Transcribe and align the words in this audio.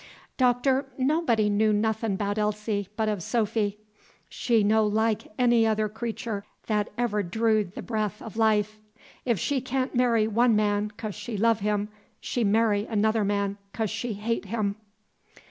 "Doctor, 0.35 0.87
nobody 0.97 1.47
know 1.47 1.71
nothin' 1.71 2.15
'bout 2.15 2.39
Elsie 2.39 2.87
but 2.95 3.07
of 3.07 3.21
Sophy. 3.21 3.77
She 4.29 4.63
no 4.63 4.83
like 4.83 5.31
any 5.37 5.67
other 5.67 5.87
creator' 5.87 6.43
th't 6.67 6.89
ever 6.97 7.21
drawed 7.21 7.75
the 7.75 7.83
bref 7.83 8.19
o' 8.19 8.31
life. 8.33 8.79
If 9.25 9.37
she 9.37 9.61
ca'n' 9.61 9.91
marry 9.93 10.25
one 10.27 10.55
man 10.55 10.89
'cos 10.89 11.13
she 11.13 11.37
love 11.37 11.59
him, 11.59 11.89
she 12.19 12.43
marry 12.43 12.87
another 12.87 13.23
man 13.23 13.59
'cos 13.73 13.91
she 13.91 14.13
hate 14.13 14.45
him." 14.45 14.75